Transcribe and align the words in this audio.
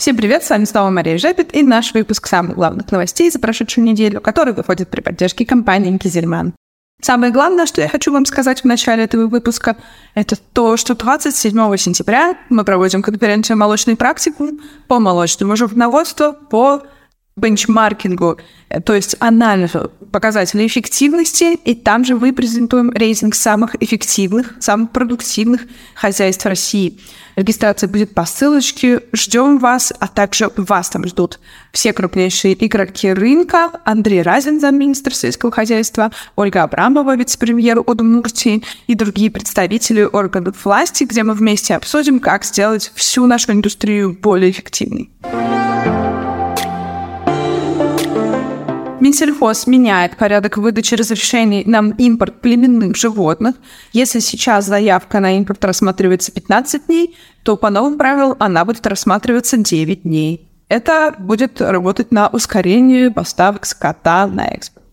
Всем 0.00 0.16
привет, 0.16 0.42
с 0.42 0.48
вами 0.48 0.64
снова 0.64 0.88
Мария 0.88 1.18
Жепет 1.18 1.54
и 1.54 1.62
наш 1.62 1.92
выпуск 1.92 2.26
самых 2.26 2.54
главных 2.54 2.90
новостей 2.90 3.30
за 3.30 3.38
прошедшую 3.38 3.84
неделю, 3.84 4.22
который 4.22 4.54
выходит 4.54 4.88
при 4.88 5.02
поддержке 5.02 5.44
компании 5.44 5.98
Кизельман. 5.98 6.54
Самое 7.02 7.30
главное, 7.30 7.66
что 7.66 7.82
я 7.82 7.88
хочу 7.90 8.10
вам 8.10 8.24
сказать 8.24 8.62
в 8.62 8.64
начале 8.64 9.04
этого 9.04 9.26
выпуска, 9.26 9.76
это 10.14 10.36
то, 10.54 10.78
что 10.78 10.94
27 10.94 11.76
сентября 11.76 12.38
мы 12.48 12.64
проводим 12.64 13.02
конференцию 13.02 13.58
«Молочный 13.58 13.94
практикум» 13.94 14.60
по 14.88 15.00
молочному 15.00 15.54
животноводству, 15.54 16.32
по 16.32 16.82
бенчмаркингу, 17.36 18.38
э, 18.68 18.80
то 18.80 18.94
есть 18.94 19.16
анализу 19.20 19.90
показателей 20.12 20.66
эффективности, 20.66 21.54
и 21.54 21.74
там 21.74 22.04
же 22.04 22.16
мы 22.16 22.32
презентуем 22.32 22.90
рейтинг 22.90 23.34
самых 23.34 23.76
эффективных, 23.80 24.54
самых 24.60 24.90
продуктивных 24.90 25.62
хозяйств 25.94 26.44
России. 26.46 26.98
Регистрация 27.36 27.88
будет 27.88 28.12
по 28.12 28.26
ссылочке. 28.26 29.00
Ждем 29.12 29.58
вас, 29.58 29.92
а 29.98 30.08
также 30.08 30.50
вас 30.56 30.90
там 30.90 31.06
ждут 31.06 31.40
все 31.72 31.92
крупнейшие 31.92 32.66
игроки 32.66 33.12
рынка. 33.12 33.70
Андрей 33.84 34.22
Разин, 34.22 34.60
замминистра 34.60 35.14
сельского 35.14 35.52
хозяйства, 35.52 36.10
Ольга 36.36 36.64
Абрамова, 36.64 37.16
вице-премьер 37.16 37.78
Удмуртии 37.78 38.62
и 38.88 38.94
другие 38.94 39.30
представители 39.30 40.02
органов 40.02 40.64
власти, 40.64 41.04
где 41.04 41.22
мы 41.22 41.34
вместе 41.34 41.74
обсудим, 41.74 42.20
как 42.20 42.44
сделать 42.44 42.92
всю 42.94 43.26
нашу 43.26 43.52
индустрию 43.52 44.18
более 44.20 44.50
эффективной. 44.50 45.10
Минсельхоз 49.10 49.66
меняет 49.66 50.16
порядок 50.16 50.56
выдачи 50.56 50.94
разрешений 50.94 51.64
на 51.66 51.80
импорт 51.98 52.40
племенных 52.40 52.94
животных. 52.94 53.56
Если 53.92 54.20
сейчас 54.20 54.66
заявка 54.66 55.18
на 55.18 55.36
импорт 55.36 55.64
рассматривается 55.64 56.30
15 56.30 56.86
дней, 56.86 57.16
то 57.42 57.56
по 57.56 57.70
новым 57.70 57.98
правилам 57.98 58.36
она 58.38 58.64
будет 58.64 58.86
рассматриваться 58.86 59.56
9 59.56 60.04
дней. 60.04 60.48
Это 60.68 61.12
будет 61.18 61.60
работать 61.60 62.12
на 62.12 62.28
ускорение 62.28 63.10
поставок 63.10 63.66
скота 63.66 64.28
на 64.28 64.46
экспорт. 64.46 64.86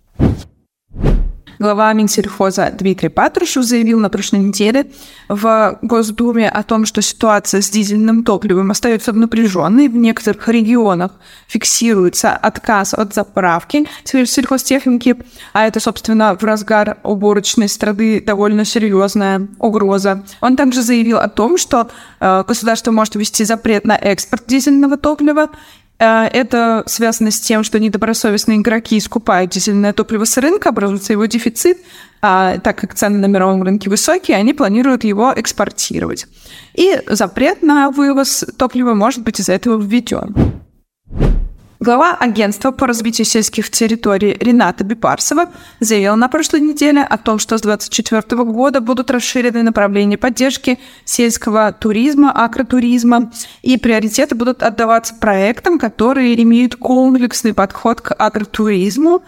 Глава 1.60 1.92
Минсельхоза 1.94 2.70
Дмитрий 2.70 3.10
Патрушев 3.10 3.64
заявил 3.64 4.00
на 4.00 4.10
прошлой 4.10 4.42
неделе 4.42 4.92
в 5.28 5.80
Госдуме 5.82 6.48
о 6.50 6.62
том, 6.62 6.86
что 6.86 7.02
ситуация 7.02 7.62
с 7.62 7.70
дизельным 7.70 8.24
топливом 8.24 8.70
остается 8.70 9.12
напряженной. 9.12 9.88
В 9.88 9.96
некоторых 9.96 10.48
регионах 10.50 11.14
фиксируется 11.48 12.34
отказ 12.34 12.94
от 12.94 13.16
заправки 13.16 13.88
сельхозтехники, 14.04 15.16
а 15.54 15.66
это, 15.66 15.80
собственно, 15.80 16.38
в 16.38 16.44
разгар 16.44 16.98
уборочной 17.02 17.70
страны 17.70 18.22
довольно 18.22 18.64
серьезная 18.64 19.48
угроза. 19.58 20.24
Он 20.42 20.56
также 20.56 20.84
заявил 20.84 21.18
о 21.18 21.28
том, 21.28 21.58
что 21.58 21.90
э, 22.20 22.44
государство 22.48 22.92
может 22.92 23.16
ввести 23.16 23.46
запрет 23.46 23.84
на 23.84 23.96
экспорт 23.96 24.44
дизельного 24.46 24.96
топлива 24.96 25.50
это 26.00 26.84
связано 26.86 27.32
с 27.32 27.40
тем, 27.40 27.64
что 27.64 27.80
недобросовестные 27.80 28.60
игроки 28.60 29.00
скупают 29.00 29.52
дизельное 29.52 29.94
топливо 29.94 30.26
с 30.26 30.38
рынка, 30.38 30.70
образуется 30.70 31.14
его 31.14 31.26
дефицит, 31.26 31.80
а 32.22 32.60
так 32.60 32.78
как 32.78 32.94
цены 32.94 33.18
на 33.18 33.26
мировом 33.26 33.64
рынке 33.64 33.90
высокие, 33.90 34.38
они 34.38 34.54
планируют 34.54 35.04
его 35.04 35.34
экспортировать. 35.36 36.28
И 36.76 37.02
запрет 37.08 37.64
на 37.64 37.90
вывоз 37.90 38.46
топлива 38.58 38.94
может 38.94 39.24
быть 39.24 39.40
из-за 39.40 39.54
этого 39.54 39.82
введен. 39.82 40.36
Глава 41.80 42.18
агентства 42.20 42.72
по 42.72 42.88
развитию 42.88 43.26
сельских 43.26 43.70
территорий 43.70 44.36
Рената 44.40 44.84
Бипарсова 44.84 45.52
заявила 45.80 46.16
на 46.16 46.28
прошлой 46.28 46.62
неделе 46.62 47.04
о 47.04 47.20
том, 47.20 47.38
что 47.38 47.56
с 47.56 47.62
2024 47.62 48.44
года 48.46 48.82
будут 48.82 49.12
расширены 49.12 49.62
направления 49.62 50.18
поддержки 50.18 50.80
сельского 51.06 51.72
туризма, 51.72 52.32
агротуризма, 52.32 53.32
и 53.62 53.78
приоритеты 53.78 54.34
будут 54.34 54.64
отдаваться 54.64 55.14
проектам, 55.14 55.78
которые 55.78 56.42
имеют 56.42 56.76
комплексный 56.76 57.54
подход 57.54 58.02
к 58.02 58.12
агротуризму, 58.12 59.22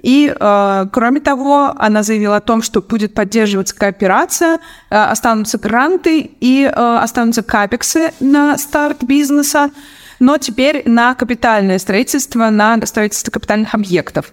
и, 0.00 0.32
э, 0.32 0.86
кроме 0.92 1.18
того, 1.18 1.74
она 1.76 2.04
заявила 2.04 2.36
о 2.36 2.40
том, 2.40 2.62
что 2.62 2.80
будет 2.80 3.14
поддерживаться 3.14 3.74
кооперация, 3.74 4.60
э, 4.90 4.96
останутся 4.96 5.58
гранты 5.58 6.30
и 6.38 6.62
э, 6.62 6.70
останутся 6.70 7.42
капексы 7.42 8.12
на 8.20 8.56
старт 8.56 9.02
бизнеса 9.02 9.72
но 10.18 10.38
теперь 10.38 10.82
на 10.86 11.14
капитальное 11.14 11.78
строительство, 11.78 12.50
на 12.50 12.84
строительство 12.86 13.30
капитальных 13.30 13.74
объектов. 13.74 14.32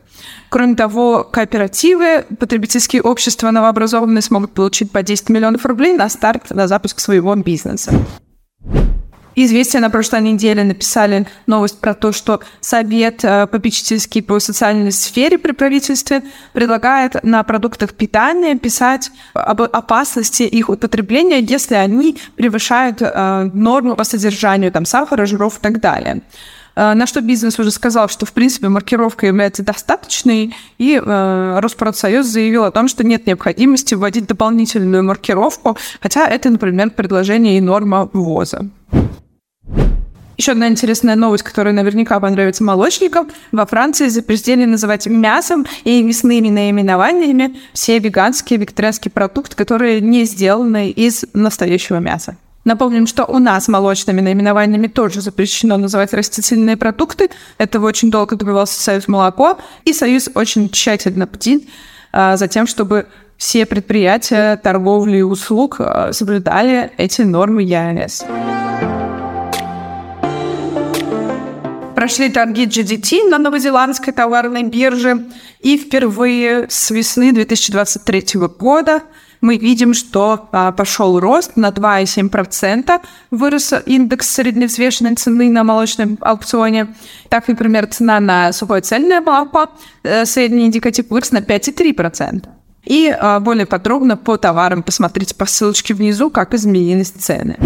Кроме 0.50 0.76
того, 0.76 1.24
кооперативы, 1.24 2.26
потребительские 2.40 3.02
общества 3.02 3.52
новообразованные 3.52 4.22
смогут 4.22 4.54
получить 4.54 4.92
по 4.92 5.04
10 5.04 5.30
миллионов 5.30 5.66
рублей 5.66 5.96
на 5.96 6.10
старт, 6.10 6.50
на 6.50 6.68
запуск 6.68 7.00
своего 7.00 7.36
бизнеса. 7.36 7.94
Известия 9.36 9.82
на 9.82 9.90
прошлой 9.90 10.22
неделе 10.22 10.64
написали 10.64 11.28
новость 11.46 11.80
про 11.80 11.94
то, 11.94 12.14
что 12.14 12.40
Совет 12.62 13.24
э, 13.24 13.48
попечительский 13.48 14.24
по 14.24 14.40
социальной 14.40 14.94
сфере 14.94 15.38
при 15.38 15.52
правительстве 15.52 16.24
предлагает 16.54 17.22
на 17.24 17.44
продуктах 17.44 17.94
питания 17.94 18.58
писать 18.58 19.12
об 19.34 19.62
опасности 19.62 20.44
их 20.44 20.70
употребления, 20.70 21.40
если 21.40 21.76
они 21.76 22.18
превышают 22.36 23.02
э, 23.02 23.50
норму 23.54 23.96
по 23.96 24.06
содержанию 24.06 24.72
там, 24.72 24.86
сахара, 24.86 25.26
жиров 25.26 25.58
и 25.58 25.62
так 25.62 25.82
далее. 25.82 26.22
Э, 26.76 26.94
на 26.94 27.06
что 27.08 27.22
бизнес 27.22 27.60
уже 27.60 27.72
сказал, 27.72 28.10
что, 28.10 28.26
в 28.26 28.34
принципе, 28.34 28.70
маркировка 28.70 29.26
является 29.26 29.64
достаточной, 29.64 30.56
и 30.78 31.02
э, 31.04 31.60
Роспродсоюз 31.60 32.26
заявил 32.26 32.64
о 32.64 32.72
том, 32.72 32.88
что 32.88 33.04
нет 33.04 33.28
необходимости 33.28 33.96
вводить 33.96 34.28
дополнительную 34.28 35.04
маркировку, 35.04 35.78
хотя 36.02 36.28
это, 36.28 36.50
например, 36.50 36.92
предложение 36.92 37.58
и 37.58 37.62
норма 37.62 38.10
ввоза. 38.14 38.70
Еще 40.38 40.52
одна 40.52 40.68
интересная 40.68 41.16
новость, 41.16 41.44
которая 41.44 41.74
наверняка 41.74 42.20
понравится 42.20 42.64
молочникам. 42.64 43.30
Во 43.52 43.66
Франции 43.66 44.10
запретили 44.10 44.66
называть 44.66 45.08
мясом 45.08 45.66
и 45.86 46.04
мясными 46.04 46.50
наименованиями 46.50 47.56
все 47.74 48.00
веганские, 48.00 48.60
вегетарианские 48.60 49.12
продукты, 49.12 49.56
которые 49.56 50.02
не 50.02 50.26
сделаны 50.26 50.90
из 50.90 51.24
настоящего 51.34 52.00
мяса. 52.00 52.36
Напомним, 52.66 53.06
что 53.06 53.26
у 53.26 53.38
нас 53.38 53.68
молочными 53.68 54.22
наименованиями 54.22 54.88
тоже 54.88 55.22
запрещено 55.22 55.78
называть 55.78 56.14
растительные 56.14 56.76
продукты. 56.76 57.30
Этого 57.60 57.86
очень 57.86 58.10
долго 58.10 58.36
добивался 58.36 58.82
Союз 58.82 59.08
молоко, 59.08 59.60
и 59.86 59.94
Союз 59.94 60.30
очень 60.34 60.70
тщательно 60.70 61.28
бдит 61.28 61.70
а, 62.12 62.36
за 62.38 62.48
тем, 62.48 62.66
чтобы 62.66 63.06
все 63.38 63.66
предприятия 63.68 64.58
торговли 64.58 65.18
и 65.18 65.22
услуг 65.22 65.76
а, 65.80 66.12
соблюдали 66.12 66.92
эти 66.98 67.22
нормы 67.22 67.62
ЯНС. 67.62 68.26
Прошли 72.06 72.30
торги 72.30 72.68
GDT 72.68 73.28
на 73.30 73.40
новозеландской 73.40 74.14
товарной 74.14 74.62
бирже, 74.62 75.26
и 75.60 75.76
впервые 75.76 76.68
с 76.70 76.92
весны 76.92 77.32
2023 77.32 78.42
года 78.60 79.02
мы 79.42 79.58
видим, 79.58 79.96
что 79.96 80.48
а, 80.52 80.72
пошел 80.72 81.20
рост 81.20 81.58
на 81.58 81.70
2,7%, 81.70 83.02
вырос 83.32 83.74
индекс 83.88 84.30
средневзвешенной 84.36 85.16
цены 85.16 85.50
на 85.50 85.64
молочном 85.64 86.20
аукционе. 86.22 86.94
Так, 87.30 87.48
например, 87.48 87.88
цена 87.88 88.20
на 88.20 88.54
сухое 88.54 88.84
цельное 88.84 89.22
молоко, 89.22 89.72
э, 90.04 90.26
средний 90.26 90.68
индикатив 90.68 91.10
вырос 91.10 91.32
на 91.32 91.40
5,3%. 91.40 92.48
И 92.84 93.10
а, 93.10 93.40
более 93.40 93.66
подробно 93.66 94.16
по 94.16 94.38
товарам 94.38 94.84
посмотрите 94.84 95.34
по 95.34 95.48
ссылочке 95.48 95.96
внизу, 95.96 96.30
как 96.30 96.54
изменились 96.54 97.10
цены. 97.10 97.58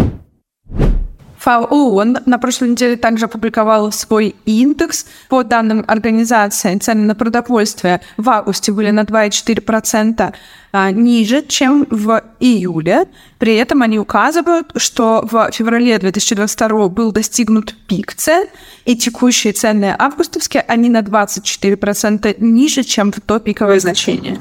ФАО 1.39 2.03
на 2.03 2.38
прошлой 2.38 2.69
неделе 2.69 2.97
также 2.97 3.25
опубликовал 3.25 3.91
свой 3.91 4.35
индекс. 4.45 5.05
По 5.29 5.44
данным 5.44 5.85
организации, 5.88 6.77
цены 6.77 7.05
на 7.05 7.16
продовольствие 7.16 8.01
в 8.17 8.29
августе 8.29 8.72
были 8.72 8.91
на 8.91 9.01
2,4% 9.01 10.33
а, 10.72 10.91
ниже, 10.91 11.44
чем 11.47 11.88
в 11.89 12.22
июле. 12.39 13.07
При 13.38 13.55
этом 13.55 13.81
они 13.81 14.00
указывают, 14.00 14.72
что 14.75 15.27
в 15.29 15.50
феврале 15.51 15.97
2022 15.97 16.89
был 16.89 17.11
достигнут 17.11 17.73
пик 17.88 18.13
цен, 18.13 18.47
и 18.85 18.95
текущие 18.95 19.53
цены 19.53 19.95
августовские, 19.97 20.63
они 20.68 20.89
на 20.89 21.00
24% 21.00 22.35
ниже, 22.39 22.83
чем 22.83 23.12
в 23.12 23.21
то 23.21 23.39
пиковое 23.39 23.80
значение. 23.80 24.38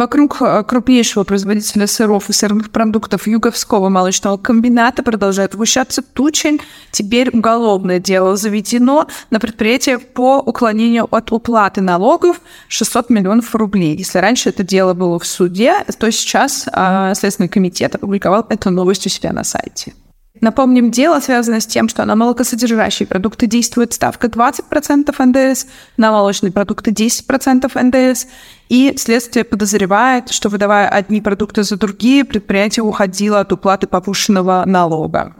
Вокруг 0.00 0.40
э, 0.40 0.64
крупнейшего 0.66 1.24
производителя 1.24 1.86
сыров 1.86 2.30
и 2.30 2.32
сырных 2.32 2.70
продуктов 2.70 3.26
Юговского 3.26 3.90
молочного 3.90 4.38
комбината 4.38 5.02
продолжает 5.02 5.54
вращаться 5.54 6.00
тучи. 6.00 6.58
Теперь 6.90 7.28
уголовное 7.28 7.98
дело 7.98 8.34
заведено 8.34 9.08
на 9.28 9.38
предприятие 9.38 9.98
по 9.98 10.38
уклонению 10.38 11.06
от 11.14 11.32
уплаты 11.32 11.82
налогов 11.82 12.40
600 12.68 13.10
миллионов 13.10 13.54
рублей. 13.54 13.94
Если 13.94 14.16
раньше 14.16 14.48
это 14.48 14.62
дело 14.62 14.94
было 14.94 15.18
в 15.18 15.26
суде, 15.26 15.84
то 15.98 16.10
сейчас 16.10 16.66
э, 16.72 17.12
Следственный 17.14 17.50
комитет 17.50 17.94
опубликовал 17.94 18.46
эту 18.48 18.70
новость 18.70 19.04
у 19.04 19.10
себя 19.10 19.34
на 19.34 19.44
сайте. 19.44 19.92
Напомним, 20.40 20.90
дело 20.90 21.20
связано 21.20 21.60
с 21.60 21.66
тем, 21.66 21.88
что 21.88 22.04
на 22.04 22.16
молокосодержащие 22.16 23.06
продукты 23.06 23.46
действует 23.46 23.92
ставка 23.92 24.28
20% 24.28 25.14
НДС, 25.26 25.66
на 25.96 26.10
молочные 26.12 26.50
продукты 26.50 26.92
10% 26.92 27.70
НДС, 27.82 28.26
и 28.68 28.94
следствие 28.96 29.44
подозревает, 29.44 30.30
что 30.30 30.48
выдавая 30.48 30.88
одни 30.88 31.20
продукты 31.20 31.62
за 31.62 31.76
другие, 31.76 32.24
предприятие 32.24 32.84
уходило 32.84 33.40
от 33.40 33.52
уплаты 33.52 33.86
повышенного 33.86 34.64
налога. 34.66 35.34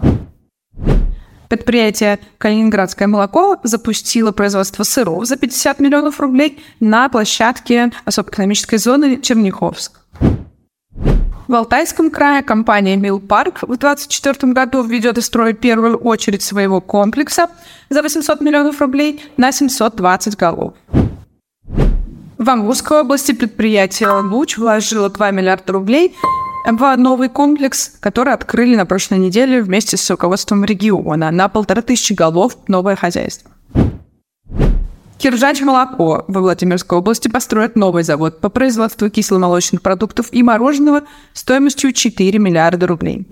Предприятие 1.49 2.21
«Калининградское 2.39 3.09
молоко» 3.09 3.59
запустило 3.65 4.31
производство 4.31 4.85
сыров 4.85 5.25
за 5.27 5.37
50 5.37 5.81
миллионов 5.81 6.21
рублей 6.21 6.63
на 6.79 7.09
площадке 7.09 7.91
особой 8.05 8.31
экономической 8.31 8.77
зоны 8.77 9.21
Черняховск. 9.21 10.01
В 11.51 11.55
Алтайском 11.57 12.13
крае 12.13 12.45
компания 12.45 12.95
«Милпарк» 12.95 13.63
в 13.63 13.77
2024 13.77 14.53
году 14.53 14.85
введет 14.85 15.19
из 15.19 15.27
строя 15.27 15.53
первую 15.53 15.97
очередь 15.97 16.43
своего 16.43 16.81
комплекса 16.81 17.49
за 17.89 18.03
800 18.03 18.41
миллионов 18.41 18.81
рублей 18.81 19.21
на 19.37 19.51
720 19.51 20.37
голов. 20.37 20.75
В 22.39 22.49
Амурской 22.49 23.01
области 23.01 23.33
предприятие 23.33 24.11
«Луч» 24.11 24.59
вложило 24.59 25.11
2 25.11 25.33
миллиарда 25.33 25.73
рублей 25.73 26.15
в 26.65 26.97
новый 26.97 27.29
комплекс, 27.29 27.95
который 27.99 28.33
открыли 28.33 28.77
на 28.77 28.87
прошлой 28.87 29.19
неделе 29.19 29.61
вместе 29.61 29.97
с 29.97 30.09
руководством 30.09 30.65
региона 30.65 31.33
на 31.33 31.49
полторы 31.49 31.83
тысячи 31.83 32.13
голов 32.13 32.59
новое 32.69 32.95
хозяйство. 32.95 33.50
Киржач 35.21 35.61
молоко 35.61 36.25
во 36.29 36.41
Владимирской 36.41 36.97
области 36.97 37.29
построит 37.29 37.77
новый 37.77 38.05
завод 38.05 38.41
по 38.41 38.49
производству 38.49 39.11
кисломолочных 39.11 39.83
продуктов 39.83 40.29
и 40.33 40.43
мороженого 40.43 41.03
стоимостью 41.35 41.93
4 41.93 42.39
миллиарда 42.39 42.87
рублей. 42.87 43.29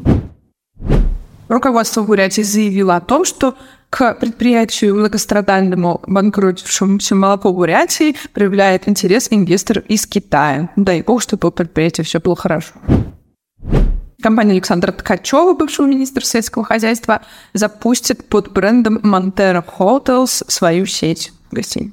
Руководство 1.49 2.03
Бурятии 2.03 2.43
заявило 2.43 2.97
о 2.97 3.01
том, 3.01 3.25
что 3.25 3.55
к 3.89 4.13
предприятию 4.21 4.97
многострадальному 4.97 6.03
банкротившемуся 6.07 7.15
молоко 7.15 7.55
Бурятии 7.55 8.17
проявляет 8.35 8.87
интерес 8.87 9.29
инвестор 9.31 9.79
из 9.79 10.07
Китая. 10.07 10.69
Дай 10.77 11.01
бог, 11.01 11.23
чтобы 11.23 11.49
у 11.49 11.51
предприятия 11.51 12.03
все 12.03 12.21
было 12.21 12.37
хорошо. 12.37 12.75
Компания 14.21 14.53
Александра 14.53 14.93
Ткачева, 14.93 15.55
бывшего 15.55 15.87
министра 15.87 16.23
сельского 16.23 16.67
хозяйства, 16.67 17.23
запустит 17.55 18.29
под 18.29 18.53
брендом 18.53 18.99
Montero 18.99 19.65
Hotels 19.79 20.45
свою 20.49 20.85
сеть 20.85 21.33
гостиниц. 21.51 21.93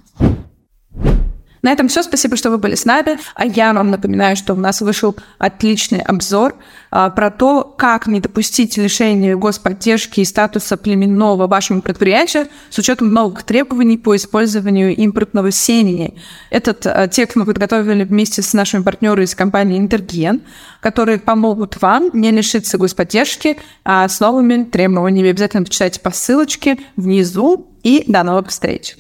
На 1.65 1.71
этом 1.71 1.87
все. 1.87 2.03
Спасибо, 2.03 2.37
что 2.37 2.51
вы 2.51 2.59
были 2.59 2.75
с 2.75 2.85
нами. 2.85 3.17
А 3.33 3.43
я 3.43 3.73
вам 3.73 3.89
напоминаю, 3.89 4.35
что 4.35 4.53
у 4.53 4.55
нас 4.55 4.81
вышел 4.81 5.15
отличный 5.39 5.99
обзор 5.99 6.53
а, 6.91 7.09
про 7.09 7.31
то, 7.31 7.63
как 7.63 8.05
не 8.05 8.19
допустить 8.19 8.77
лишения 8.77 9.35
господдержки 9.35 10.19
и 10.19 10.25
статуса 10.25 10.77
племенного 10.77 11.47
вашему 11.47 11.81
предприятию 11.81 12.49
с 12.69 12.77
учетом 12.77 13.11
новых 13.11 13.41
требований 13.41 13.97
по 13.97 14.15
использованию 14.15 14.95
импортного 14.95 15.49
семени. 15.49 16.13
Этот 16.51 16.85
а, 16.85 17.07
текст 17.07 17.35
мы 17.35 17.45
подготовили 17.45 18.03
вместе 18.03 18.43
с 18.43 18.53
нашими 18.53 18.83
партнерами 18.83 19.23
из 19.23 19.33
компании 19.33 19.79
Интерген, 19.79 20.43
которые 20.81 21.17
помогут 21.17 21.81
вам 21.81 22.11
не 22.13 22.29
лишиться 22.29 22.77
господдержки 22.77 23.57
а, 23.83 24.07
с 24.07 24.19
новыми 24.19 24.65
требованиями. 24.65 25.31
Обязательно 25.31 25.63
почитайте 25.63 25.99
по 25.99 26.11
ссылочке 26.11 26.77
внизу 26.95 27.71
и 27.85 28.03
до 28.07 28.23
новых 28.23 28.49
встреч. 28.49 28.95